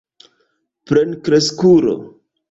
plenkreskulo 0.87 1.93